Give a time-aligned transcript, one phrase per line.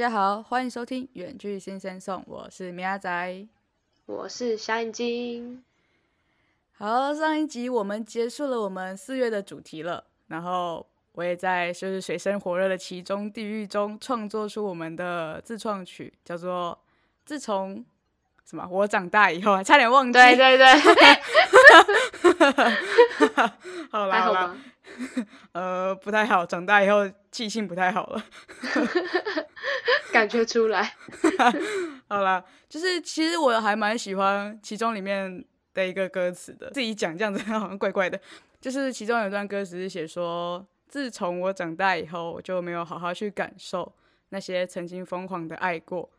[0.00, 3.46] 大家好，欢迎收听《远距新生送》，我是米阿仔，
[4.06, 5.62] 我是小眼睛。
[6.72, 16.72] 好，上一集我们结束了我们四月的主题了，然后我也在就是水深火热的其中地狱中创作出我们的自创曲，叫做
[17.26, 17.84] 《自从
[18.46, 20.12] 什么我长大以后》，差点忘记。
[20.14, 20.66] 对对 对，
[23.92, 24.56] 好啦还 好？
[25.52, 28.24] 呃，不太好，长大以后记性不太好了。
[30.12, 30.94] 感觉出来。
[32.08, 38.20] 好啦，就是其实我还蛮喜欢其中里面的一个歌词的，自己讲这样子好像怪怪的。
[38.60, 43.92] 就是其中有一段歌词是写说，自从我长大以后，我就没有好好去感受
[44.30, 46.10] 那些曾经疯狂的爱过。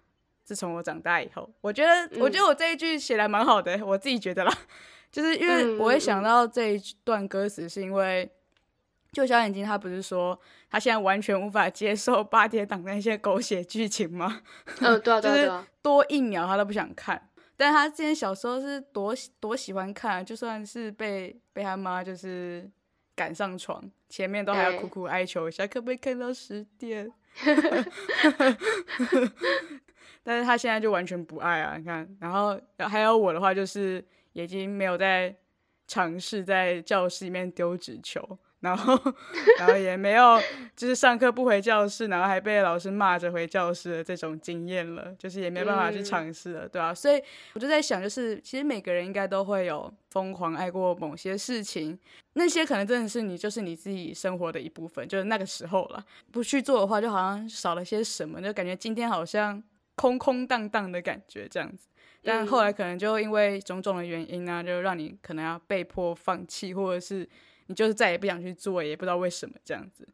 [0.44, 4.52] 自从我长大以后，我觉得，我觉得我这一句写的蛮好的，我自己觉得啦，
[5.12, 8.30] 就是因为我会想到这一段歌词，是因为
[9.12, 14.42] 就小眼睛他不是说他现在完全无法接受八点档那些狗血剧情吗？
[14.80, 15.68] 嗯，对啊，对啊， 就是对啊。
[15.82, 17.30] 多一秒他都不想看。
[17.58, 22.70] 但是他之前小时候是多喜多喜欢看啊，就算是被被他妈就是
[23.14, 27.12] 赶上床，前面都还要哎苦苦哀求一下，可不可以看到十点？
[30.24, 32.58] 但是他现在就完全不爱啊，你看，然后
[32.90, 35.36] 还有我的话，就是已经没有在
[35.86, 38.98] 尝试在教室里面丢纸球，然后
[39.58, 40.40] 然后也没有
[40.76, 46.04] 就是上课不回教室，然后还被老师骂着回教室的这种经验了，就是也没办法去嗯。
[46.04, 47.22] 尝试了，对啊，所以
[47.54, 51.98] 我就在想，就是其实每个人应该都会有疯狂爱过某些事情，
[52.34, 59.62] 那些可能真的是你就是你自己生活的一部分，就是那个时候了，不去做的话，就好像少了些什么，就感觉今天好像
[59.96, 61.88] 空空荡荡的感觉这样子。
[62.24, 67.28] 但后来可能就因为种种的原因呢、就让你可能要被迫放弃，或者是
[67.72, 70.08] 你就是再也不想去做，也不知道为什么这样子。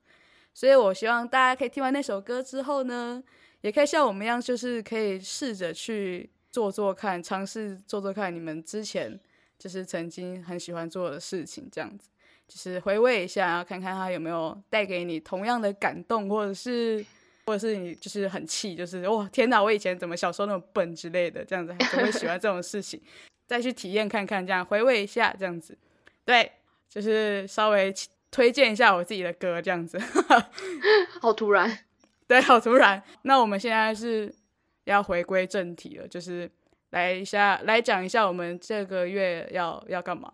[0.53, 3.21] 所以我希望大家可以听完那首歌之后呢，
[3.61, 9.19] 也可以像我们一样，就是可以试着去做做看，尝试做做看你们之前
[9.59, 12.07] 就是曾经很喜欢做的事情，这样子，
[12.47, 17.03] 就是回味一下，然后看看它有没有带给你同样的感动，或者是。
[17.49, 23.01] 或者是你就是很气，就是哇天哪，我以前怎么小时候那么笨之类的，这样子还怎么会喜欢这种事情？
[23.47, 25.77] 再去体验看看，这样回味一下，这样子，
[26.25, 26.51] 对，
[26.89, 27.93] 就是稍微
[28.31, 29.97] 推荐一下我自己的歌，这样子。
[31.21, 31.79] 好突然。
[32.27, 33.01] 对，好突然。
[33.21, 34.33] 那我们现在是
[34.83, 36.49] 要回归正题了，就是
[36.89, 40.33] 来一下来讲一下我们这个月要要干嘛。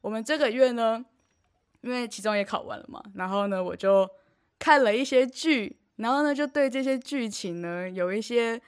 [0.00, 1.04] 我们这个月呢，
[1.80, 4.08] 因为期中也考完了嘛，然后呢，我就
[4.58, 8.60] 看了一些剧，然后呢，就对这些剧情呢有一些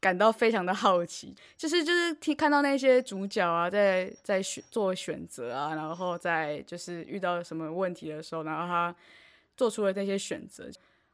[0.00, 8.94] 感到非常的好奇，就是就是听看到那些主角啊，在在选做选择啊，然后在就是遇到什么问题的时候，然后他
[9.56, 10.70] 做出了那些选择，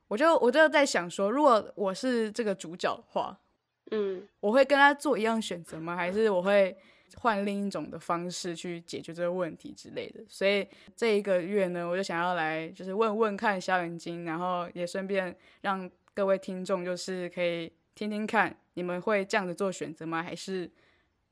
[0.08, 3.38] 我就我就在想说，如果我是这个主角的话，
[3.90, 5.96] 嗯，我会跟他做一样选择吗？
[5.96, 6.76] 还是我会
[7.16, 10.20] 换另一种的方式去解决这个问题之类的？
[10.28, 20.22] 所以这一个月呢，我就想要来就是问问看小眼睛，然后也顺便让各位听众就是可以听听看，你们会这样子做选择吗？
[20.22, 20.70] 还是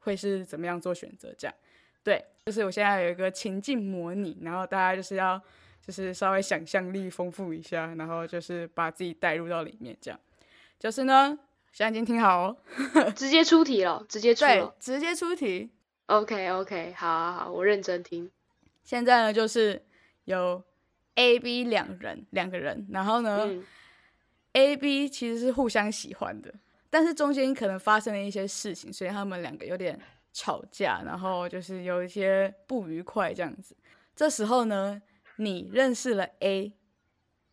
[0.00, 1.34] 会是怎么样做选择？
[1.36, 1.54] 这样
[2.02, 5.40] 对，就是我现在有一个情境模拟，然后大家就是要
[5.84, 10.20] 就是稍微想象力丰富一下，然后就是把自己带入到里面，这样
[10.78, 11.38] 就是呢。
[11.72, 12.56] 现在已经听好哦，
[13.16, 14.44] 直接出题了，直接出
[14.78, 15.70] 直接出题。
[16.04, 18.30] OK OK，好好好，我认真听。
[18.84, 19.82] 现在呢，就是
[20.24, 20.62] 有
[21.14, 23.64] A、B 两人，两个人，然后呢、嗯
[24.52, 26.52] a B 其实是互相喜欢的，
[26.90, 29.98] 但是中间可能发生了一些事情，所以他们两个有点
[30.32, 33.76] 吵架，然后就是有一些不愉快这样子。
[34.14, 35.00] 这时候呢，
[35.36, 36.72] 你认识了 A，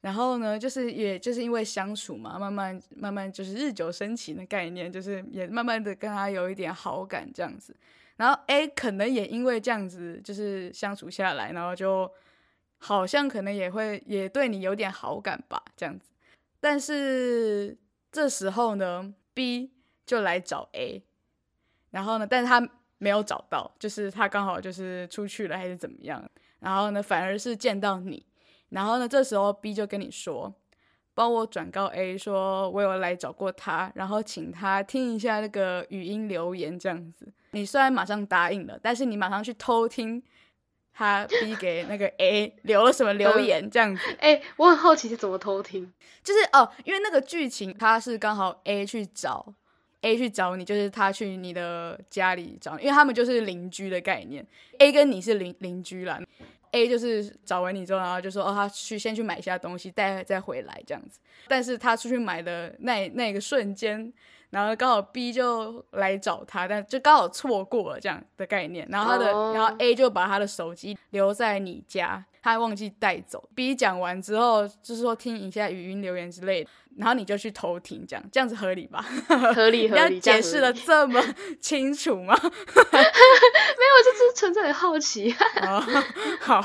[0.02, 7.76] 然后呢，就是也就是因为相处嘛，慢慢慢慢就是日久生情的概念，就是也慢慢的跟他有一点好感这样子。
[8.18, 12.12] 然后 A 可能也因为这样子，就是相处下来，然后就
[12.78, 16.12] 好像可能也会也对你有点好感吧，这样子。
[16.60, 17.78] 但是
[18.12, 19.72] 这时候呢，B
[20.06, 21.04] 就来找 A，
[21.92, 22.68] 然后呢，但是他
[22.98, 26.30] 没有找到，就是他刚好就是出去了还是怎么样，
[26.60, 28.26] 然后呢，反而是见到你，
[28.70, 30.54] 然后呢，这时候 B 就跟你说，
[31.14, 37.32] 帮我转告 A 说，我有来找过他，然后请他听一下那个语音留言这样子。
[37.52, 40.22] 你虽然马上答应了，但是你马上去偷听
[41.00, 44.02] 他 B 给那个 A 留了什么留言这样子。
[44.20, 45.90] 哎、我很好奇是怎么偷听。
[46.22, 49.54] 就是哦，因为那个剧情他是刚好 A 去找
[50.02, 54.46] A 去找你，就是他去你的家里找你，因为他们就是邻居的概念。
[54.80, 56.20] A 跟你是邻邻居啦。
[56.72, 61.22] A 就是找完你之后，然后就说哦，他去先去买一下东西，再再回来这样子。
[61.48, 64.12] 但是他出去买的那那个瞬间，
[64.52, 68.88] 然后刚好 B 就来找他，但就刚好错过了这样的概念。
[68.90, 73.48] 然后他的，然后 A 就把他的手机留在你家，他忘记带走。
[73.54, 76.70] B 讲完之后，就是说听一下语音留言之类的。
[76.98, 79.06] 然后你就去偷听，这样这样子合理吧？
[79.56, 80.20] 合 理合理。
[80.20, 81.24] 解释的这么
[81.62, 82.36] 清楚吗？
[82.44, 85.34] 没有，就是纯粹很好奇。
[86.42, 86.62] 好，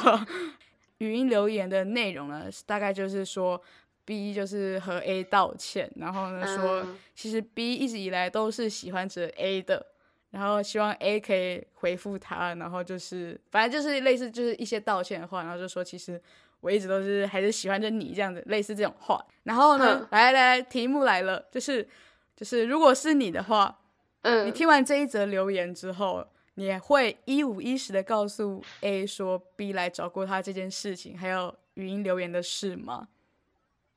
[0.98, 3.60] 语音留言的内容呢，大概就是说
[4.05, 9.85] B 就是和 A 道歉，然后呢说其实 B 一直以来都是喜欢着 A 的，
[10.31, 16.21] 然后希望 A 可以回复他，然后就是反正就是类似就是一些道歉的话，然后就说其实。
[16.61, 19.23] 我一直都是还是喜欢着你这样子，类似这种话。
[19.43, 21.87] 然后呢，来来，题目来了，就是
[22.35, 23.81] 就是，如果是你的话，
[24.23, 33.09] 嗯，你听完这一则留言之后，你会一五一十的告诉 A 说 B 来找过他这件事情，还有语音留言的事吗？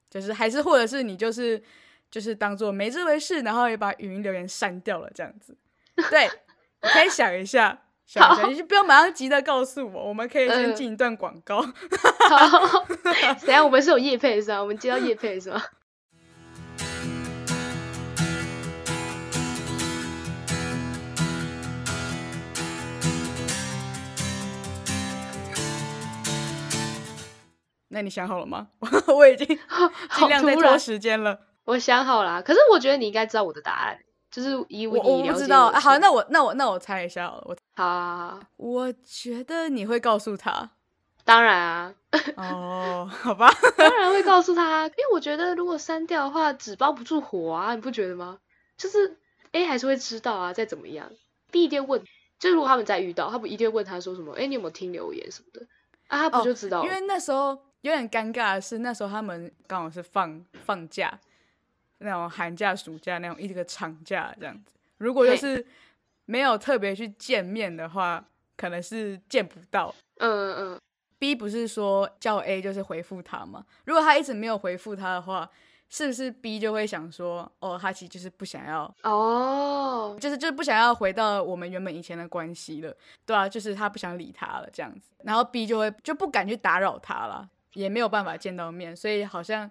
[0.10, 1.62] 就是还是或者是你就是
[2.10, 5.58] 就是当做没这回事，然后也把语音留言删掉了这样子？
[6.10, 6.30] 对，
[6.82, 7.84] 你可以想一下。
[8.06, 11.60] 想一下，你就不要马上急着告诉我，我们可以先进一段广告。
[12.30, 14.62] 好， 等下我们是有叶配是吧？
[14.62, 15.62] 我们接到叶配是吗？
[27.98, 28.68] 那你想好了吗？
[29.08, 29.48] 我已经
[30.16, 31.40] 尽量在拖时间了。
[31.66, 33.98] 我想好了，可是我觉得你应该知道我的答案。
[34.30, 40.70] 就是以我我不知道啊，好，那我那我那我猜一下，我好，我觉得你会告诉他，
[41.26, 41.96] 当然啊，
[42.36, 48.38] 哦，好吧，当然会告诉他，因为我觉得如果删掉的话，纸包不住火啊，你不觉得吗？
[48.78, 49.18] 就是
[49.54, 51.10] A 还是会知道啊，再怎么样
[51.50, 52.04] ，B 一定问，
[52.38, 55.66] 就如果他们再遇到，他不一定问他说什么，哎，你有没有听留言什么的
[56.10, 56.30] 啊？
[56.30, 56.84] 他不就知道？
[56.84, 61.20] 因为那时候有点尴尬的是，那时候他们刚好是放放假。
[62.00, 65.66] 那种寒假、暑假那种一个长假这样子，如果就是
[66.26, 68.24] 没有特别去见面的话，
[68.56, 69.92] 可能是见不到。
[70.20, 70.80] 嗯嗯嗯。
[71.18, 73.66] B 不是说叫 A 就是回复他吗？
[73.86, 75.50] 如果他一直没有回复他的话，
[75.90, 82.96] 是不是 B 就会想说，哦，他其实就是不想要，哦，就是就是不想要回到我们原本以前的关系了，
[83.26, 89.70] 对啊，就是他不想理他了这样子，然后 B 就会就不敢去打扰他了，也没有办法见到面，所以好像。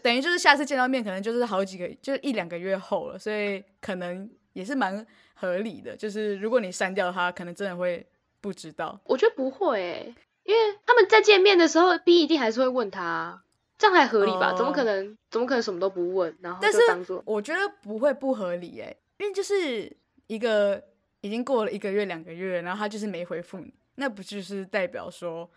[0.00, 5.04] 等于就是下次见到面，可能就是好几个，就是一两个月后了，所以可能也是蛮
[5.34, 5.96] 合理的。
[5.96, 8.06] 就是如果你删掉他，可能真的会
[8.40, 8.96] 不知道。
[9.02, 10.14] 我觉得不会，
[10.44, 13.42] 因为他们在见面的时候，B 一定还是会问他，
[13.76, 14.54] 这样还合理吧？
[14.56, 15.18] 怎么可能？
[15.32, 16.32] 怎么可能什么都不问？
[16.40, 16.78] 然后但是
[17.24, 19.92] 我觉得不会不合理哎，因为就是
[20.28, 20.80] 一个
[21.22, 25.50] 已经过了一个月、两个月，然后他就是没回复你，那不就是代表说？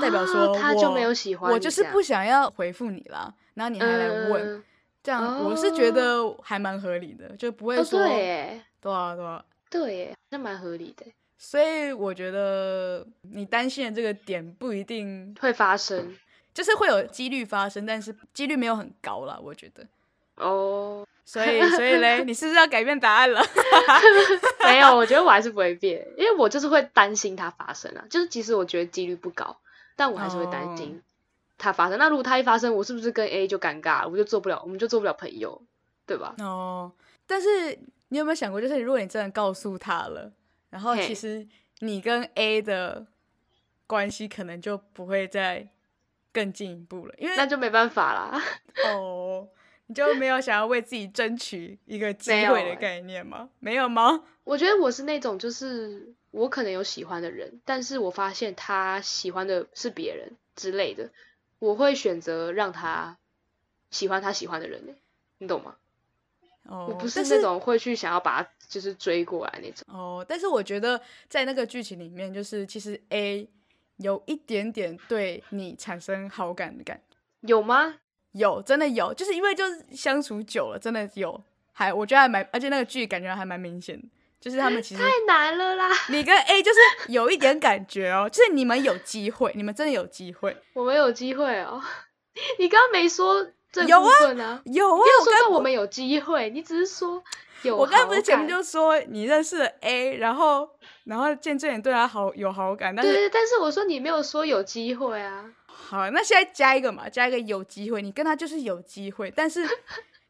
[0.00, 3.32] 代表说他就没有喜欢我，就是不想要回复你啦。
[3.54, 4.64] 然后你还来问，
[5.02, 11.06] 这样我是觉得还蛮合理的，就不会说对，对啊，对啊，对，那蛮合理的。
[11.36, 16.16] 所以我觉得你担心的这个点不一定会发生，
[16.52, 19.86] 就是会有几率发生，但是几率没有很高啦，我觉得。
[20.36, 21.06] 哦。
[21.28, 23.38] 所以，所以嘞， 你是不是要改变答案了？
[24.64, 28.02] 没有，我觉得我还是不会变，因为我就是会担心它发生啊。
[28.08, 29.54] 就是其实我觉得几率不高，
[29.94, 31.02] 但我还是会担心
[31.58, 31.98] 它发生。
[31.98, 34.08] 那如果它一发生，我是不是跟 A 就尴尬了？
[34.08, 35.60] 我就做不了，我们就做不了朋友，
[36.06, 36.34] 对吧？
[36.38, 36.90] 哦。
[37.26, 40.32] 但是你有没有想过，就是如果你真的告诉他了，
[40.70, 41.46] 然后其实
[41.80, 43.06] 你跟 A 的
[43.86, 45.68] 关系可能就不会再
[46.32, 48.42] 更进一步了，因为那就没办法啦。
[48.94, 49.46] 哦。
[49.88, 53.48] 你就没有想要为自己争取一个机会的概念吗？
[53.58, 54.22] 没有吗？
[54.44, 61.10] 我觉得我是那种，就是我可能有喜欢的人，但是我发现他喜欢的是别人之类的，
[61.58, 63.18] 我会选择让他
[63.90, 64.96] 喜欢他喜欢的人
[65.38, 65.74] 你懂吗？
[66.64, 69.84] 哦，我不是那种会去想要把他就是追过来那种。
[69.86, 73.48] 哦，但是我觉得在那个剧情里面，就是其实 A
[73.96, 77.00] 有一点点对你产生好感的感，
[77.40, 77.94] 有吗？
[78.32, 81.42] 有，真的有，就是因为就是相处久了，真的有，
[81.72, 84.06] 还我觉得还蛮，而且那个剧感觉还蛮明显的，
[84.40, 85.88] 就是他们其实太难了啦。
[86.10, 86.78] 你跟 A 就是
[87.12, 91.82] 有一点感觉哦，就是你们有机会，你们真的有机会，我们有机会哦。
[92.58, 94.60] 你刚刚没说这部分啊？
[94.66, 97.22] 有啊，没有说到我们有机会，你只是说
[97.62, 97.76] 有。
[97.76, 100.68] 我刚刚不是前面就说你认识了 A，然后
[101.04, 105.50] 然后见证你对他好有好感，但是但是我说你没有说有机会啊。
[105.80, 109.64] 好，那现在加一个嘛，加一个有机会，你跟他就是有机会，但是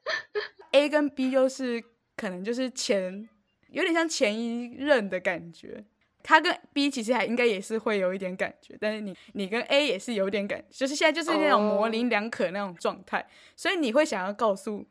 [0.72, 1.82] A 跟 B 就是
[2.16, 3.28] 可能就是前
[3.70, 5.84] 有点像前一任的感觉。
[6.22, 13.26] 他跟 B 其实还应该也是会有一点感觉，但是你你跟 A 也是有点感，就是现在就是那种模棱两可那种状态，
[13.56, 14.86] 所以你会想要告诉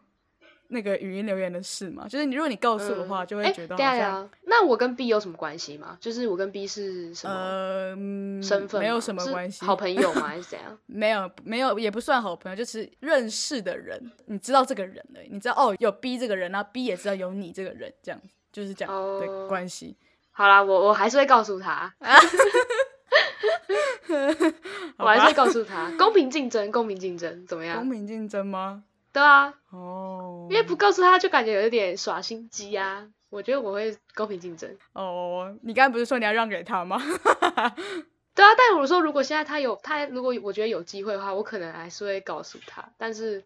[0.70, 2.08] 那个语音留言的事嘛？
[2.08, 5.98] 就是你如果你告诉的话，就会觉得好像那我跟 B 有什么关系吗？
[6.02, 7.96] 就是我跟 B 是什么呃
[8.42, 8.82] 身份？
[8.82, 10.22] 没有什么关系，好朋友吗？
[10.28, 10.78] 还是怎样？
[10.86, 18.20] 没有没有也不算好朋友，就是认识的人，你知道这个人了，你知道哦有 B 这个人，然后 B 也知道有你这个人，这样
[18.52, 19.96] 就是这样的关系。
[20.32, 21.92] 好啦，我我还是会告诉他，
[24.98, 27.78] 我还是会告诉他，公平竞争，公平竞争，怎么样？
[27.78, 28.84] 公平竞争吗？
[29.18, 33.08] 对啊，哦，因为不告诉他就感觉有一点耍心机啊。
[33.30, 34.70] 我觉得我会公平竞争。
[34.94, 37.02] 哦，你刚才不是说你要让给他吗？
[38.36, 43.44] 对啊，但我说如果现在他有他，如果我觉得有机会的话，我可能还是会告诉他，但是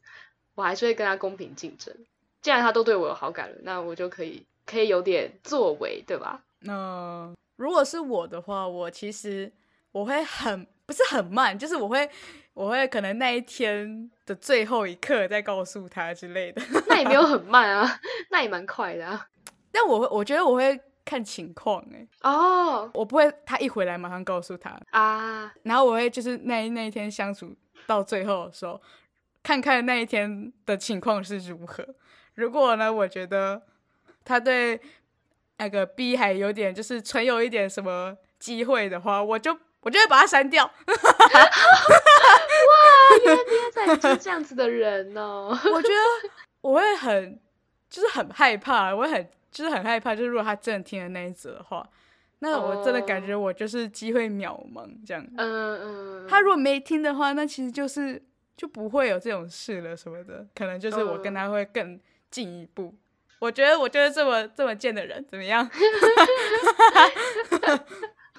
[0.55, 1.95] 我还是会跟他公平竞争。
[2.41, 6.41] 既然他都对我有好感了，那我就可以可以有点作为，对吧？
[6.59, 9.49] 那如果是我的话，我其实
[9.93, 12.09] 我会很不是很慢， 就是我会
[12.53, 16.61] 我会可能那一天的最后一刻再告诉他之类的。
[16.89, 19.27] 那也没有很慢啊，那也蛮快的啊。
[19.71, 22.05] 但我会我觉得我会看情况哎。
[22.23, 25.53] 哦，我不会他一回来马上告诉他啊。
[25.63, 27.55] 然后我会就是那那一天相处
[27.87, 28.81] 到最后的时候，
[29.41, 31.85] 看看那一天的情况是如何。
[32.33, 33.61] 如果呢，我觉得
[34.25, 34.81] 他对。
[35.57, 40.63] 那个 B 还有点就是存有一点什么机会的话，我就我就会把它删掉。
[40.65, 40.93] 哇，
[43.25, 45.49] 原来你也 是这样子的人哦。
[45.51, 46.29] 我觉得
[46.61, 47.39] 我会很
[47.89, 51.87] 就是很害怕，我会很就是很害怕，就是如果他真的听了那一则的话，
[52.39, 55.25] 那我真的感觉我就是机会渺茫这样。
[55.37, 56.27] 嗯嗯。
[56.27, 58.21] 他如果没听的话，那其实就是
[58.55, 62.95] 就不会有这种事了什么的，可能就是我跟他会更进一步。
[63.39, 65.67] 我觉得我就是这么这么贱的人，怎么样？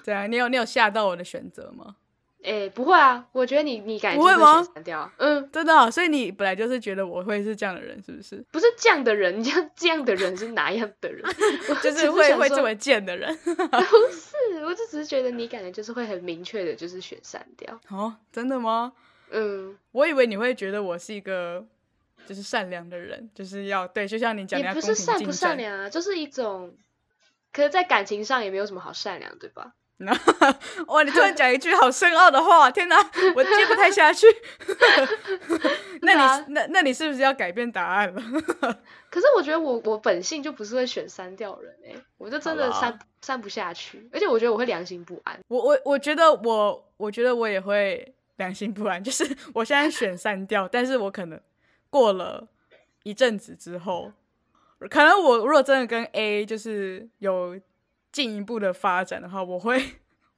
[0.03, 1.95] 对啊，你有你有吓到我的选择吗？
[2.43, 4.61] 哎，不会啊，我觉得你你感觉不会吗？
[4.73, 8.43] 删掉，嗯，真的，所以你本来就是觉得我会是这样的人，是不是？
[8.51, 11.23] 不是这样的人，这样这样的人是哪样的人？
[11.81, 13.33] 就是会会这么贱的人？
[13.43, 13.53] 不
[14.11, 17.79] 是，我就只是觉得你感觉就是会很明确的，就是选删掉。
[17.89, 18.91] 哦，真的吗？
[19.31, 21.65] 嗯，我以为你会觉得我是一个。
[22.25, 26.73] 就是善良的人，就是要对，就像你讲，也不是善不善良啊，就是一种，
[27.51, 29.73] 可是，在感情上也没有什么好善良，对吧？
[30.87, 32.97] 哇，你突然讲一句好深奥的话，天哪，
[33.35, 34.25] 我接不太下去。
[36.01, 38.21] 那你那那你是不是要改变答案了？
[39.09, 45.39] 可是我觉得我我本性就不是会选删掉人哎，我就真的删删不下去，而且我觉得我会良心不安。
[45.47, 49.23] 我我我觉得我我觉得我也会良心不安，就是
[49.53, 51.39] 我现在选删掉，但是我可能。
[51.89, 52.47] 过了
[53.03, 54.11] 一阵子之后，
[54.89, 57.55] 可能我如果真的跟 A 就是有
[58.13, 59.83] 进一步的发展的话，我会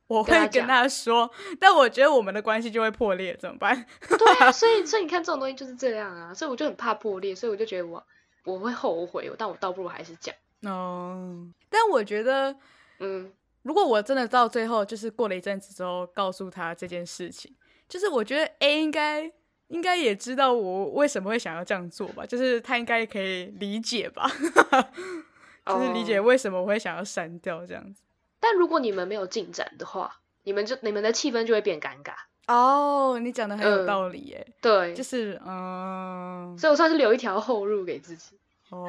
[0.08, 1.29] 我会跟他说，
[1.60, 3.86] 但我觉得我们的关系就会破裂，怎么办？
[4.10, 8.03] 对啊，所以所以你看这种东西就是这样啊，所以我就很怕破裂，所以我就觉得我
[8.46, 11.48] 我会后悔，但我倒不如还是讲哦。
[11.70, 12.55] 但我觉得，
[13.00, 17.53] 嗯，如果我真的到最后就是过了一阵子之后告诉他这件事情，
[17.88, 19.32] 就是我觉得 A 应该。
[19.70, 24.29] 应该也知道我为什么会想要这样做吧，就是他应该可以理解吧，
[25.65, 28.03] 就是理解为什么我会想要删掉这样子。
[28.39, 32.13] 但如果你们没有进展的话，你们就你们的气氛就会变尴尬。
[32.48, 34.48] 哦，你讲的很有道理耶。
[34.62, 38.38] 对，就是嗯，所以我算是留一条后路给自己。
[38.69, 38.88] 哦，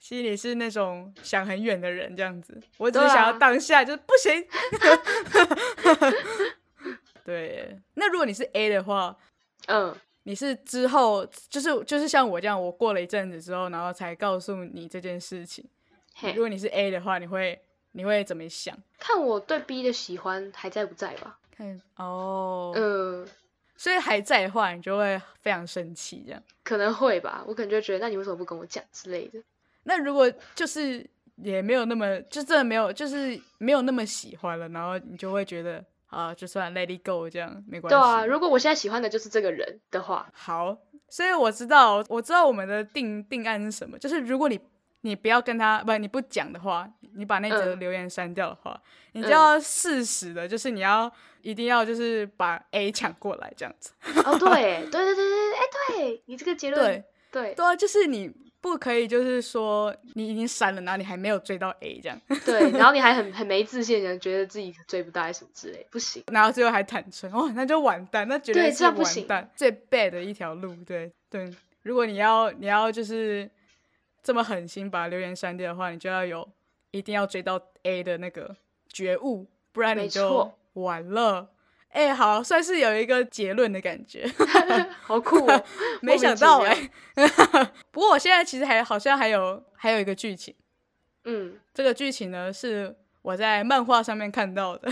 [0.00, 4.46] 其实你是那种想很远的人这样子，我只是想要当下就是不行。
[7.24, 9.16] 对，那如果你是 A 的话。
[9.66, 15.68] 嗯，你是之后就是就是像我这样，我过了一阵子之后，然后才告诉你这件事情。
[16.28, 17.60] 如果你是 A 的话，你会
[17.92, 18.76] 你会怎么想？
[18.98, 21.38] 看我对 B 的喜欢还在不在吧？
[21.56, 23.26] 看哦，呃，
[23.76, 27.44] 所以还在的话，你就会非常生气，这样可能会吧？
[27.46, 29.42] 我可能就觉得，那你为什么不跟我讲之类的？
[29.84, 35.84] 那如果就是也没有那么，就真的没有，就是没有那么喜欢了，然后你就会觉得。
[36.10, 37.94] 啊，就算 let it go 这样没关系。
[37.94, 40.76] 对啊，如果我现在喜欢的就是这个人的话，好，
[41.08, 44.58] 所以我知道，我知道我们的定定案是什么，就是如果你
[45.02, 48.80] 你不要跟他不，你不讲的话，你把那则留言删掉的话，
[49.12, 51.10] 你就要适时的，就是你要
[51.42, 53.92] 一定要就是把 A 抢过来这样子。
[54.24, 58.32] 哦，对， 对对对对，哎，对你这个结论，对对对啊，就是你。
[58.62, 62.20] 不可以，就是说你已经删了，然后你还没有追到 A 这样。
[62.44, 66.22] 对，然后你还很 很没自信，觉得自己追不到什么之类，不行。
[66.30, 68.94] 然后最后还坦诚，哦，那就完蛋，那绝对是完
[69.26, 70.76] 蛋，最 bad 的一条路。
[70.84, 71.50] 对对，
[71.84, 73.50] 如果你要你要就是
[74.22, 76.48] 这么狠心把留言删掉的话，你就要有
[76.90, 78.56] 一定要追到 A 的那个
[78.88, 81.50] 觉悟，不然你就完了。
[81.90, 84.24] 哎、好，算是有一个结论的感觉，
[85.02, 85.64] 好酷哦！
[86.00, 86.90] 没想到哎、
[87.90, 90.54] 不过我现在其实还好像还有还有一个剧情，
[91.24, 94.88] 嗯，这个剧情呢是我在漫画上面看到的，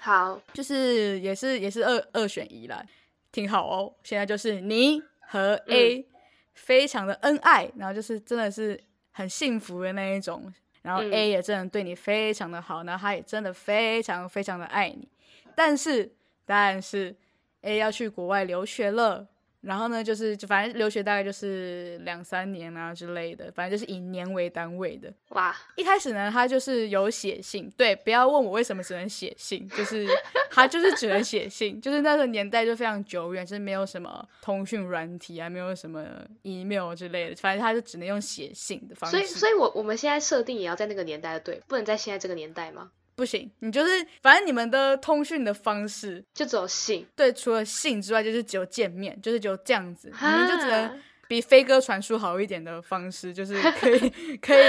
[0.00, 2.84] 好，就是也是也是二二选一啦，
[3.32, 3.94] 挺好哦。
[4.02, 6.04] 现在就是你和 A、
[6.54, 8.78] 非常的恩爱，然后就是真的是
[9.10, 10.52] 很幸福的那一种，
[10.82, 15.08] 然后嗯 A 也真的对你非常的好，然后他也真的非常非常的爱你，
[15.54, 16.12] 但是
[16.44, 17.16] 但是
[17.62, 19.26] A 要去国外留学了。
[19.60, 25.12] 然后呢，就是就反正留学大概就是两三年啊之类的，反正就是以年为单位的。
[25.28, 30.06] 哇，一开始呢，他就是有写信，对，不要问我为什么只能写信，就是
[30.50, 36.06] 他就是只能写信，就是那个年代就非常久远，就是没有什么通讯软体啊，没有什么
[36.42, 39.16] email 之类的，反正他就只能用写信的方式。
[39.16, 42.90] 所以，所以我我们现在设定也要在那个年代的，对，不能在现在这个年代吗？
[43.20, 43.90] 不行，你就是
[44.22, 50.98] 反正你们的通讯的方式，就只有信，对，除了信之外，就是只有见面，就是只有这样子，你们就只能
[51.28, 54.10] 比飞鸽传书好一点的方式，就是可以
[54.40, 54.64] 可以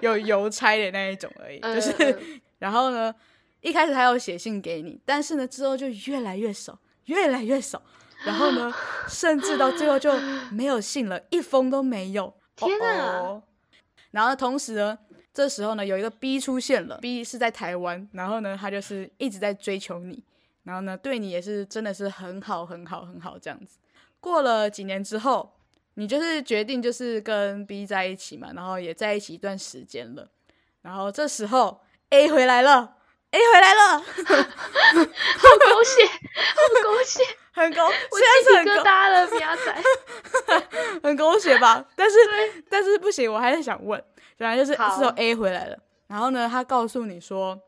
[0.00, 1.92] 有邮差的那一种而已，嗯就是。
[1.98, 3.14] 嗯然后呢，
[3.60, 7.82] 一开始他要写信给你，但是呢，之后就越来越少，越来越少。
[8.24, 8.72] 然后呢，
[9.06, 10.10] 甚至到最后就
[10.50, 12.32] 没有信了，一封都没有。
[12.56, 13.42] 天哪哦
[14.16, 14.98] 然后同时呢，
[15.34, 20.24] 这时候呢，有一个 B 出现了，B 是在台湾，然后呢，他就是一直在追求你，
[20.62, 23.76] 然后呢，对你也是真的是很好，很好，很好这样子。
[24.18, 25.52] 过了几年之后，
[25.96, 30.26] 你就是决定就是跟 B 在一起嘛，然后也在一起一段时间了。
[30.80, 32.96] 然后这时候 A 回来了
[33.32, 34.04] ，A 回来了， 好
[35.60, 37.22] 狗血，好狗血，
[37.56, 39.82] 很狗，我虽然鸡皮是很狗，疙瘩了，喵仔。
[41.02, 41.82] 很狗血吧？
[41.96, 42.16] 但是
[42.68, 44.02] 但是不行，我还是想问，
[44.36, 47.58] 原来就是是从 A 回来了，然后呢，他告诉你说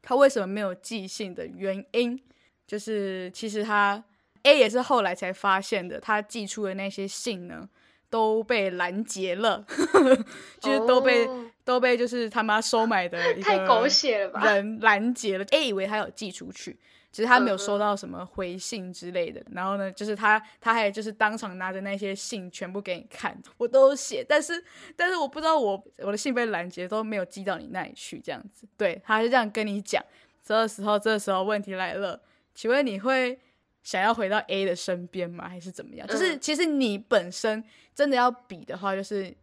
[0.00, 2.20] 他为什么没有寄信的原因，
[2.64, 4.02] 就是其实他
[4.44, 7.68] A 也是后来才发现的，他寄出的那些信呢
[8.08, 9.64] 都被拦截了，
[10.60, 14.42] 就是都被、哦都被就是他妈收买的一个太狗血了吧？
[14.42, 15.44] 人拦截了。
[15.50, 16.78] A 以为他有寄出去，
[17.10, 19.44] 只是他没有嗯收到什么回信之类的。
[19.52, 24.62] 然后呢，就是他他还就是当场拿着那些信全部给你看， 我都写，但是
[24.96, 28.66] 但是我不知道我我的信被拦截都没有寄到你那里去，这样子。
[28.76, 30.02] 对，他就这样跟你讲。
[30.44, 32.20] 这时候这时候问题来了，
[32.54, 33.38] 请问你会？
[33.84, 35.48] 想要回到 A 的身边吗？
[35.48, 36.06] 还是怎么样？
[36.06, 39.34] 就是嗯其实你本身真的要比的话，就是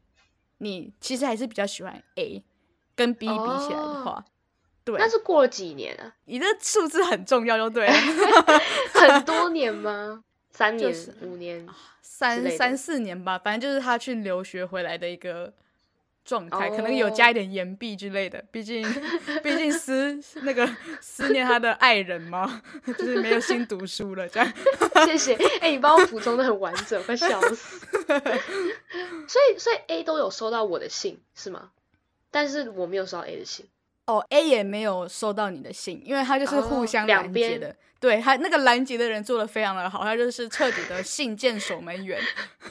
[0.59, 2.43] 你其实还是比较喜欢 A，
[2.95, 4.23] 跟 B 比起来的话，
[4.85, 6.13] 对，那是过了几年啊？
[6.25, 7.93] 你的数字很重要，就对了，
[8.93, 10.23] 很多年吗？
[10.51, 11.67] 三年、就是五年？
[12.01, 15.51] 三三四年吧，反正就是他去留学回来的一个
[16.23, 18.81] 状态，可能哦有加一点岩壁之类的，毕竟
[19.43, 20.65] 毕竟思那个
[21.01, 22.61] 思念他的爱人嘛，
[22.97, 24.53] 就是没有心读书了，这样。
[25.05, 25.33] 谢谢。
[25.59, 27.85] 哎、你帮我补充的很完整，快笑死。
[29.27, 31.71] 所以，所以 A 都有收到我的信是吗？
[32.31, 33.65] 但是我没有收到 A 的信。
[34.07, 37.75] 哦，A 也没有收到你的信，因为他就是互哦相拦截的。
[37.97, 42.21] 对他那个拦截的人做的非常的好，他就是彻底的信件守门员。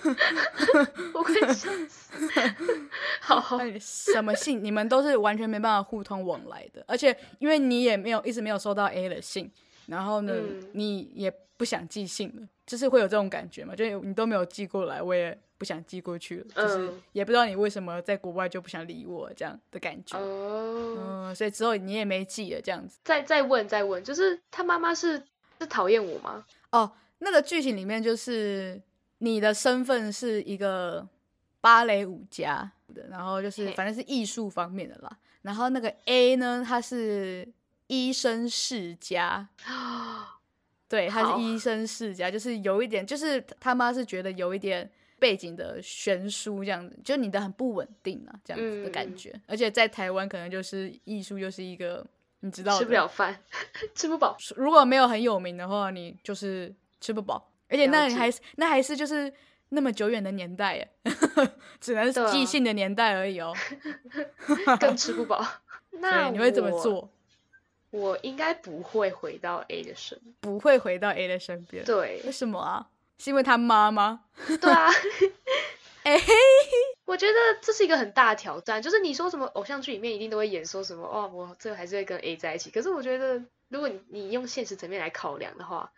[1.13, 2.31] 我快笑死。
[3.21, 9.51] 好好， 哎什么信，你们都是完全没办法互通往来的，而且因为你也没有一直没有收到 A 的信，
[9.87, 20.19] 然后呢，嗯你也不想寄信了，就是会有这种感觉嘛，就是你都没有寄过来，我也不想寄过去了，就是嗯也不知道你为什么在国外就不想理我这样的感觉。
[20.19, 20.97] 哦，
[21.29, 22.99] 嗯，所以之后你也没寄了这样子。
[23.05, 25.23] 再再问再问，就是他妈妈是
[25.61, 26.45] 是讨厌我吗？
[26.71, 28.81] 哦，那个剧情里面就是
[29.19, 31.07] 你的身份是一个
[31.61, 35.19] 芭蕾舞家的，然后就是反正是艺术方面的啦。
[35.43, 37.47] 然后那个 A 呢，他是
[37.87, 39.47] 医生世家，
[40.89, 49.41] 对，他是医生世家，就是有一点，就是他妈是觉得有一点背景的悬殊这样子，就你的很不稳定啊，这样子的感嗯觉。
[49.47, 52.07] 而且在台湾可能就是艺术就是一个
[52.41, 53.37] 你知道吃不了饭，
[53.95, 54.37] 吃不饱。
[54.57, 59.33] 如果没有很有名的话，你就是吃不饱，而且那你还是那还是就是
[59.71, 60.89] 那么久远的年代耶，
[61.81, 63.53] 只能寄信的年代而已哦。
[64.79, 65.45] 更吃不饱。
[65.93, 66.71] 那，你会怎么？
[66.83, 67.11] 做？
[67.95, 70.35] 我应该不会回到 A 的身边。
[70.41, 72.89] 不会回到 A 的身边，对为什么啊？
[73.19, 74.25] 是因为他妈吗？
[74.61, 74.91] 对啊，
[76.03, 76.33] 哎、嘿，
[77.05, 78.83] 我觉得这是一个很大的挑战。
[78.83, 82.69] 就是你说什么偶像剧里面一定都会演说什么哦，我最后还是会跟 A 在一起。
[82.73, 85.93] 可是我觉得，如果你你用现实层面来考量的话，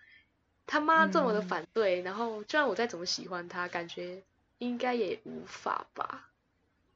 [0.66, 4.22] 他妈这么的嗯反对，然后就算我再怎么喜欢他，感觉
[4.58, 6.28] 应该也无法吧。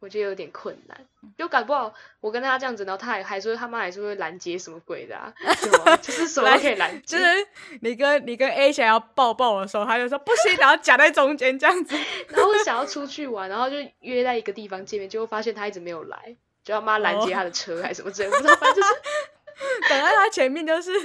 [0.00, 0.98] 我觉得有点困难。
[1.38, 5.32] 就搞不好我跟他这样子，然后他还还说他妈还是会拦截什么鬼的啊？
[5.56, 7.46] 什么就是什么都可以拦截，就是
[7.82, 11.94] 你跟你跟 A 想要抱抱的时候，他就说不行，然后夹在中间这样子。
[12.28, 18.94] 然后想要出去玩，然后就约在一个地方见面，结果发现他一直没有来，就要妈拦截他的车还是什么之类，我不知道，反正就是
[19.88, 20.98] 等在他前面就是儿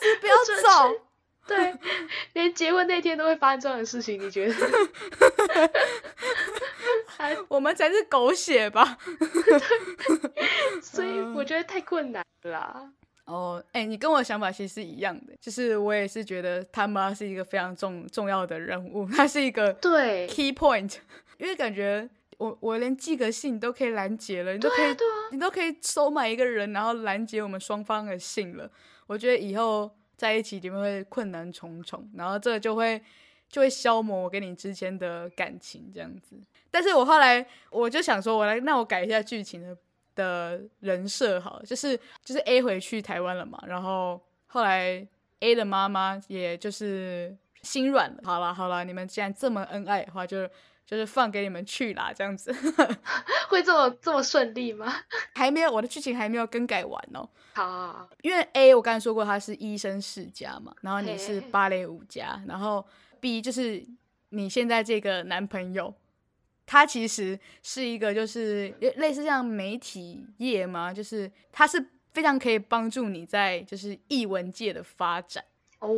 [0.00, 1.00] 子不要准走，
[1.48, 1.74] 对，
[2.34, 4.54] 连结婚那天都会发生这样的事情，你觉得？
[7.20, 8.96] 还我们才是狗血吧？
[10.82, 12.92] 所以我觉得太困难了啦。
[13.26, 20.96] 哦，哎、你跟我的想法其实是一样的，就是我也是觉得他妈是一个非常重重要的人物，他是一个对，key point，
[21.38, 24.96] 因为感觉我我连寄个信都可以拦截了，你都可以、
[25.30, 28.68] 你都可以收买一个人，然后拦截我们双方的信了。
[29.06, 33.00] 我觉得以后在一起你们会困难重重，然后这个就会
[33.48, 36.36] 就会消磨我跟你之间的感情这样子。
[36.70, 39.76] 但是我后来我就想说，我来那我改一下剧情的
[40.14, 45.06] 的人设好了，就是就是 A 回去台湾了嘛，然后后来
[45.40, 50.48] A 的妈妈也就是心软了，好了好了，你们既然这么恩爱的话，就
[50.86, 52.52] 就是放给你们去啦，这样子。
[53.48, 54.92] 会这么这么顺利吗？
[55.34, 57.28] 还没有，我的剧情还没有更改完哦。
[57.54, 62.84] 好好，好因为 A 我刚才说过他是医生世家嘛，然后你是芭蕾舞家，然后
[63.18, 63.84] B 就是
[64.28, 65.92] 你现在这个男朋友，
[66.70, 75.44] 他其实是一个就是类似像媒体业嘛，就是它是非常可以帮助你在就是译文界的发展。
[75.80, 75.92] 哦，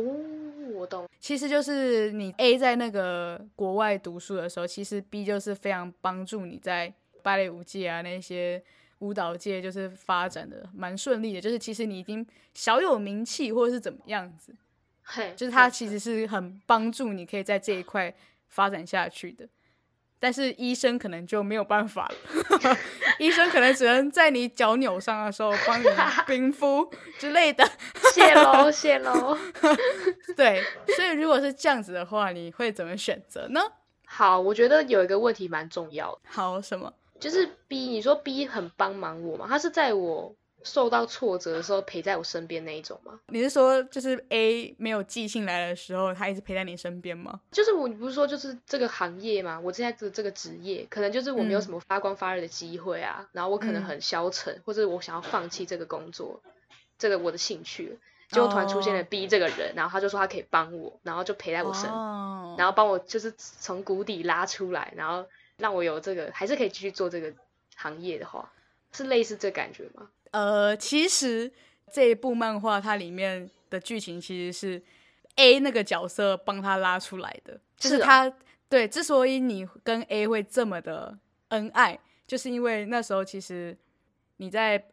[0.73, 8.59] 我懂，其实就是你 A 在那个国外读书的时候，其实 B 就是非常帮助你在芭蕾舞界啊那些
[8.97, 14.55] 舞蹈界就是发展的蛮顺利的，就是其实你已经小有名气或者是怎么样子，
[15.03, 18.11] 嘿，就是它其实是很帮助你可以在这一块
[18.47, 19.47] 发展下去的。
[20.23, 22.77] 但是医生可能就没有办法了，
[23.19, 25.85] 医生可能只能在你脚扭伤的时候帮你
[26.25, 27.69] 冰敷之类的。
[28.13, 29.37] 谢喽谢喽。
[30.37, 30.63] 对，
[30.95, 33.59] 所以如果是这样子的话，你会怎么选择呢？
[34.05, 36.93] 好，我觉得有一个问题蛮重要的，好，什么？
[37.19, 39.45] 就是 B，你说 B 很帮忙我嘛？
[39.49, 40.33] 他是在我
[40.63, 43.19] 受到挫折的时候陪在我身边那一种吗？
[43.27, 47.39] 你是说就是 A 没有寄信来的时候，他一直陪在你身边吗？
[47.51, 49.59] 就是我，你不是说就是这个行业嘛？
[49.59, 56.41] 我现在的这个职业，可能就是我没有嗯什么发光发热的机会啊，然后我可能嗯很消沉，或者我想要放弃这个工作，
[56.97, 57.97] 这个我的兴趣，
[58.29, 65.25] 结果突然出现了哦 B 这个人，然后他就说他可以帮我，然后就陪在我身，哦然后帮我就是从谷底拉出来，然后
[65.57, 67.33] 让我有这个还是可以继续做这个
[67.75, 68.51] 行业的话，
[68.91, 70.09] 是类似这感觉吗？
[70.33, 71.51] 呃，其实
[71.91, 74.81] 这一部漫画它里面的剧情其实是
[75.35, 78.31] A 那个角色帮他拉出来的，就是他、
[78.67, 81.17] 对之所以你跟 A 会这么的
[81.49, 83.77] 恩爱，就是因为那时候其实
[84.37, 84.83] 你在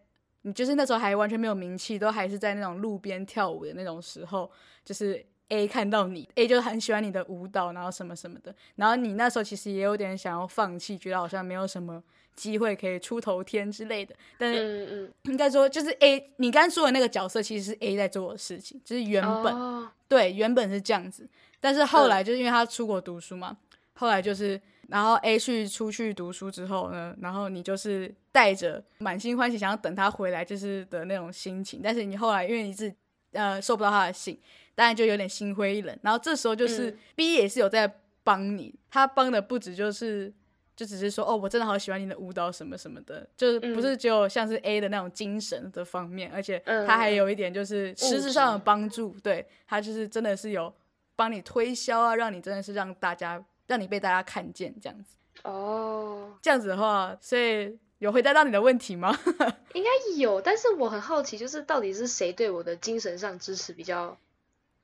[0.42, 4.50] 你就是那时候还完全没有名气，都还是在那种路边跳舞的那种时候，
[4.84, 12.02] 就是 A 看到你，A 就很喜欢你的舞蹈，然后什么什么的，然后你那时候其实也有点想要放弃，觉得好像没有什么
[12.40, 19.90] 机会可以出头天之类的，但是应该说就是 A，你刚刚说的那个角色其实是 A 在做的事情，就是原本、哦。
[20.08, 21.28] 对原本是这样子，
[21.60, 23.54] 但是后嗯来就是因为他出国读书嘛，
[23.92, 32.90] 后来就是然后 A 去出去读书之后呢，然后你就是带着满心欢喜想要等他回来就是的那种心情，但是你后来因为你是
[33.32, 34.40] 呃收不到他的信，
[34.74, 36.98] 当然就有点心灰意冷，然后这时候就是嗯。
[37.14, 40.32] B 也是有在帮你，他帮的不止就是。
[40.80, 50.72] 就只是说哦，我真的好喜欢你的舞蹈什么什么的，就是不是只有像是 A 的那种精神的方面，而且嗯他还有一点就是实质上的帮助，对他就是真的是有
[51.16, 55.16] 帮你推销啊，让你真的是让大家让你被大家看见这样子。
[55.42, 59.14] 哦，这样子的话，所以有回答到你的问题吗？
[59.74, 64.16] 应该有，但是我很好奇，就是到底是谁对我的精神上支持比较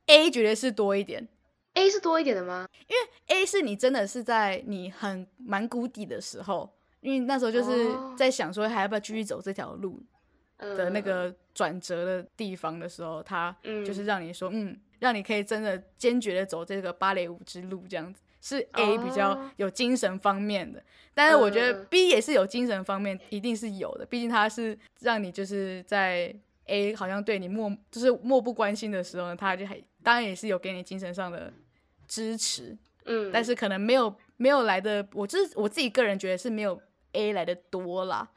[0.09, 1.26] A 绝对是多一点
[1.76, 2.66] A 是多一点的吗？
[2.88, 6.68] 因为，A 是你真的是在你很蛮谷底的时候，
[7.00, 10.02] 因为那时候就是哦在想说还要不要继续走这条路
[10.58, 20.82] 的那嗯个转折的地方的时候，他嗯就是让你说，嗯，让你可以真的坚决的走这个芭蕾舞之路，这样子是 A 比较哦有精神方面的。
[21.12, 26.34] 但是我觉得嗯 B 也是有精神方面，一定是有的，毕竟他是让你就是在
[26.64, 31.52] A 好像对你漠就是漠不关心的时候呢，他就还当然也是有给你精神上的
[32.06, 36.80] 支持，嗯，但是可能没有没有来的，我就是我自己个人觉得是没有
[37.12, 38.28] A 来的多啦，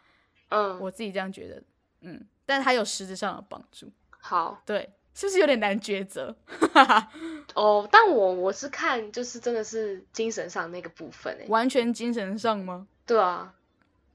[0.50, 1.64] 嗯，我自己这样觉得，
[2.02, 6.36] 嗯，但是它有实质上的帮助，好对，是不是有点难抉择？
[7.56, 12.88] 哦，但我我是看就是真的是精神上那个部分诶，完全精神上吗？
[13.06, 13.54] 对啊，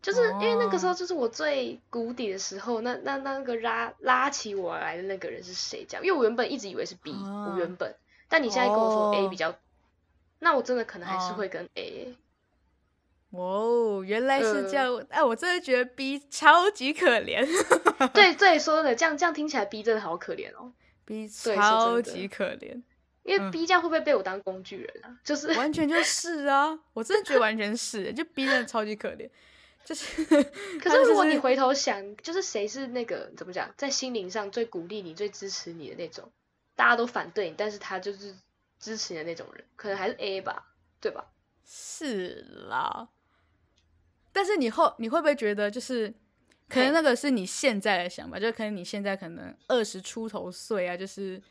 [0.01, 5.85] 就是因为那个时候哦就是我最谷底的时候，那那那个拉拉起我来的那个人是谁？
[5.89, 7.95] 这样，因为我原本一直以为是 B，、啊我原本，
[8.29, 9.55] 但你现在跟我说 A 哦比较，
[10.41, 12.15] 那我真的可能还是哦会跟 A，、
[13.31, 15.07] 哦，原来是这呃样。
[15.11, 17.47] 哎、我真的觉得 B 超级可怜
[18.13, 20.73] 对 对，说的这样这样听起来 B 真的好可怜哦
[21.05, 22.83] ，，B 对超级可怜，
[23.23, 25.19] 因为嗯 B 这样会不会被我当工具人啊？
[25.25, 26.79] 就是完全就是啊！
[26.93, 29.29] 我真的觉得完全是，就 B 真的超级可怜，
[29.85, 30.25] 就是。
[30.81, 36.31] 可是如果你回头想，就是谁是那个怎么讲，在心灵上最鼓励你、最支持你的那种，
[36.75, 38.35] 大家都反对你，但是他就是
[38.79, 41.25] 支持你的那种人，可能还是 A 吧，对吧？
[41.65, 43.09] 是啦，
[44.33, 46.13] 但是你后你会不会觉得，就是
[46.69, 51.43] 可能那个是你现在的想法，就可能你现在可能二十出头岁啊，就是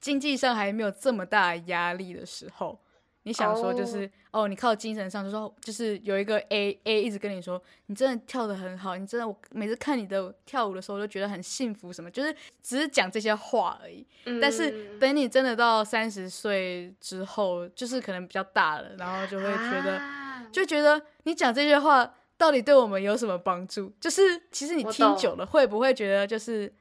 [0.00, 2.80] 经济上还没有这么大压力的时候，
[3.24, 14.06] 你想说就是哦你靠精神上就说就是有一个 A A 一直跟你说你真的跳的很好，你真的我每次看你的跳舞的时候，我都觉得很幸福，什么就是只是讲这些话而已。
[14.40, 23.92] 但是嗯等你真的到三十岁之后，就是可能比较大了，然后就会觉得，啊就觉得你讲这些话到底对我们有什么帮助？
[24.00, 26.72] 就是其实你听久了，会不会觉得就是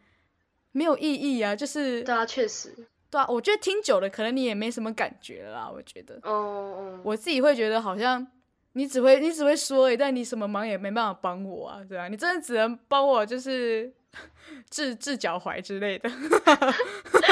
[0.72, 1.54] 没有意义啊？
[1.56, 2.74] 就是对啊，确实，
[3.10, 5.70] 对啊，我觉得听久了，可能你也没什么感觉了啦。
[5.74, 8.26] 我觉得哦哦，我自己会觉得好像。
[8.74, 13.92] 你只会你只会说但你什么忙也没办法帮我啊，对啊，你真的只能帮我就是
[14.70, 16.08] 治治脚踝之类的，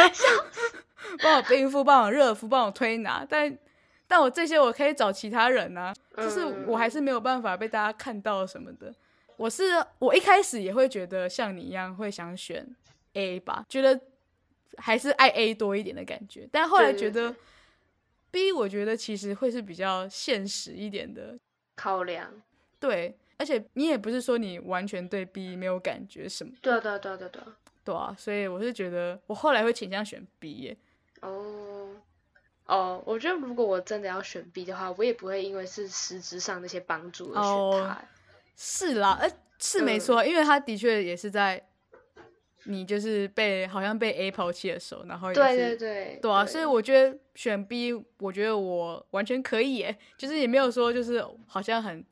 [1.22, 3.56] 帮我冰敷，帮我热敷，帮我推拿，但
[4.08, 8.92] 但我这些我可以找其他人啊，就是嗯我还是没有办法被大家看到什么的。
[9.38, 9.64] 我是
[10.00, 12.66] 我一开始也会觉得像你一样会想选
[13.14, 14.00] A 吧，觉得
[14.78, 17.36] 还是爱 A 多一点的感觉，但后来对对觉得
[18.32, 21.38] B 我觉得其实会是比较现实一点的，
[21.76, 22.32] 考量，
[22.80, 27.42] 对，而且你也不是说你完全对 B 没有感觉什么，对啊对啊对啊对啊对。
[27.42, 30.78] 啊，对啊，所以我是觉得我后来会倾向选 B 耶，
[31.22, 31.96] 哦。
[32.68, 38.04] 哦，我觉得如果我真的要选 B 的话，我也不会因为是实质上那些帮助而选哦它。
[38.58, 41.64] 是啦，呃，是没嗯错，因为他的确也是在
[42.66, 52.06] 你就是被好像被 A 抛弃的时候，然后也对是对对，对啊，所以我觉得选 B，我觉得我完全可以耶，就是也没有说就是好像很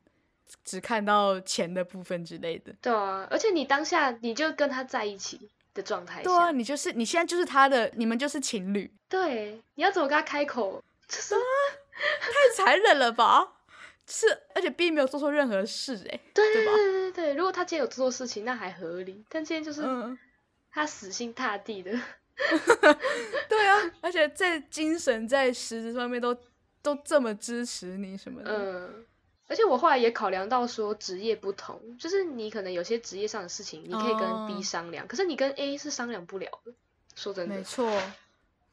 [0.64, 2.72] 只看到钱的部分之类的。
[2.80, 10.82] 对啊，而且你当下你就跟他在一起的状态下，对啊，你就是你现在就是他的，你们就是情侣，对，你要怎么跟他开口？
[11.06, 11.34] 就是
[11.94, 13.52] 太残忍了吧？
[14.06, 19.24] 是，而且 B 没有做错任何事，哎，对对对吧对对对，如果他今天有做错事情，那还合理。
[19.28, 20.18] 但今天就是嗯，
[20.74, 21.92] 他死心塌地的，
[23.48, 26.36] 对啊，而且在精神在实质方面都
[26.82, 29.06] 都这么支持你什么的，嗯。
[29.46, 36.72] 而且我后来也考量到说职业不同，就是你可能有些职业上的事情，你可以跟 B 哦商量，可是你跟 A 是商量不了的。
[37.14, 38.02] 说真的没，错，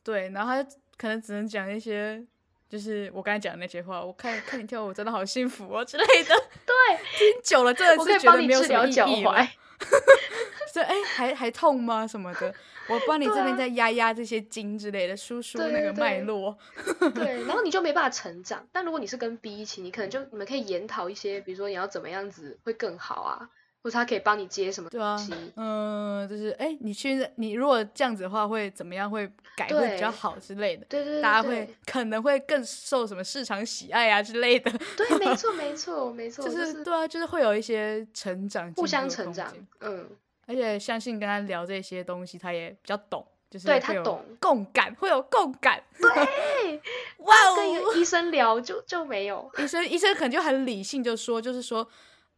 [0.02, 2.24] 对，然后他可能只能讲一些，
[2.70, 6.34] 就是我刚才讲的那些话，我看看你跳舞真的好幸福哦之类的。
[6.66, 6.76] 对，
[7.18, 9.48] 听久了真的我可以是觉得帮你治没有什么意义了
[10.72, 10.74] 踝。。
[10.74, 12.08] 说哎，还还痛吗？
[12.08, 12.54] 什么的，
[12.88, 16.58] 我帮你这边再压压这些筋之类的，梳梳对那个脉络。
[17.14, 18.66] 对，然后你就没办法成长。
[18.72, 23.50] 但如果你是跟 B 一起，你可能就你们可以研讨一些，比如说你要怎么样子会更好啊，
[23.84, 29.10] 或者他可以帮你接什么东西。，嗯，就是哎，你去你如果这样子的话会怎么样？
[29.10, 30.86] 会改会比较好之类的。
[30.88, 39.54] 对对对，大家对会可能会更受什么市场喜爱啊之类的，对，没错没错没 错，就就是对啊，就是会有一些成长，互相成长。
[39.82, 40.08] 嗯，
[40.48, 45.82] 而且相信跟他聊这些东西，他也比较懂，就是对他懂共感，会有共感。
[46.00, 46.10] 对，
[47.20, 47.84] 哇跟一哦！
[47.86, 49.50] 个医生聊就就没有。
[49.58, 51.88] 医生医生可能就很理性，就说就是说，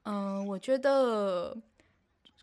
[0.06, 1.56] 嗯，我觉得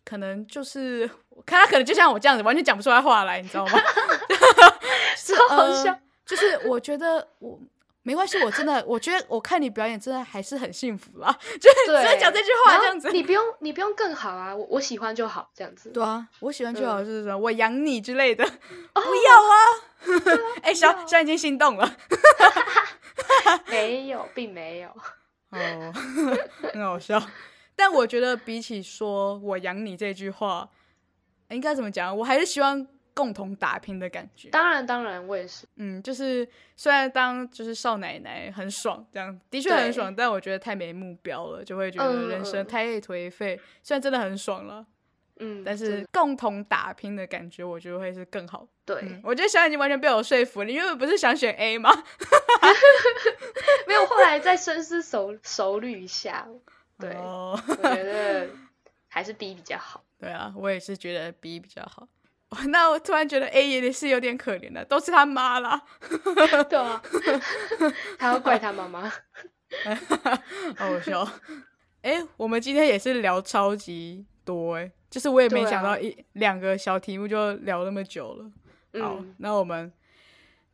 [0.04, 1.08] 可能就是，
[1.46, 3.72] 看他可能就像我这样子，完全讲不出来话来，你知道吗？
[5.48, 7.58] 好呃笑就是我觉得我。
[8.02, 11.30] 没关系，我真的，我觉得我看你表演真的还是很幸福啦。
[11.60, 13.10] 就是只对，会讲这句话这样子。
[13.10, 15.90] 你不用你不用更好啊，我我喜欢就好，这样子。
[15.90, 19.54] 对啊，我喜欢就好，是什么我养你之类的，不要啊！
[20.62, 21.96] 哎、小小已经心动了，
[23.68, 24.88] 没有，并没有。
[25.50, 25.92] 哦，
[26.72, 27.22] 很好笑。
[27.76, 30.68] 但我觉得比起说我养你这句话，
[31.50, 32.16] 应该怎么讲？
[32.16, 32.86] 我还是希望
[33.20, 34.48] 共同打拼的感觉。
[34.48, 35.66] 当然，当然，我也是。
[35.76, 43.60] 嗯，就是虽然当就是少奶奶很爽，这样的确很爽，但我觉得太没目标了，就会觉得嗯人生嗯太颓废。
[43.82, 44.86] 虽然真的很爽了，
[45.40, 48.66] 嗯，但是共同打拼的感觉，我觉得会是更好。
[48.86, 50.66] 对，嗯，我觉得小已经完全被我说服了。
[50.66, 51.90] 你原本不是想选 A 吗？
[53.86, 54.06] 没有。
[54.06, 56.48] 后来再深思熟熟虑一下，
[56.98, 58.48] 对，哦我觉得
[59.08, 60.02] 还是 B 比较好。
[60.18, 62.08] 对啊，我也是觉得 B 比较好。
[62.68, 65.80] 那我突然觉得 A 也是有点可怜的，都是他妈啦，
[66.68, 67.00] 对啊，
[68.18, 69.08] 还要怪他妈妈。
[70.76, 71.26] 好好笑。
[72.02, 78.44] 哎、我们今天也是聊超级多哎、就是我也没想到一、两个小题目就聊那么久了。
[79.00, 79.92] 好，嗯，那我们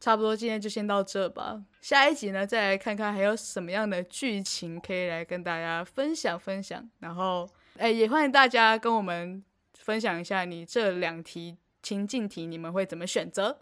[0.00, 1.60] 差不多今天就先到这吧。
[1.82, 6.88] 下一集呢，再来看看还有什么样的剧情可以来跟大家分享分享。
[7.00, 13.56] 然后，哎，也欢迎大家跟我们分享一下你这两题情境题你们会怎么选择，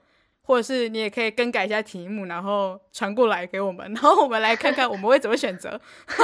[0.45, 5.79] 或者是你也可以更改一下题目，然后传过来给我们，然后我们来看看我们会怎么选择，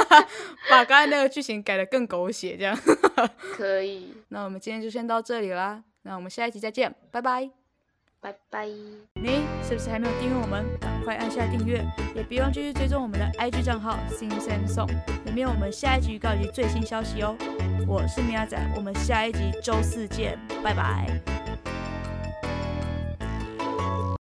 [0.67, 2.75] 把刚才那个剧情改得更狗血这样。
[3.53, 7.51] 可以，那我们今天就先到这里啦，那我们下一集再见，拜拜。
[8.19, 8.65] 拜拜。
[8.65, 10.65] 你是不是还没有订阅我们？
[10.79, 11.85] 赶快按下订阅，
[12.15, 14.89] 也别忘继续追踪我们的 IG 账号 Sing Sing Song，
[15.25, 17.35] 里面有我们下一集预告以及最新消息哦。
[17.87, 21.70] 我是米亚仔，我们下一集周四见，拜拜。